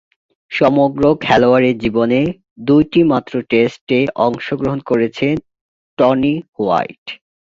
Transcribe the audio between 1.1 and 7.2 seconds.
খেলোয়াড়ী জীবনে দুইটিমাত্র টেস্টে অংশগ্রহণ করেছেন টনি হোয়াইট।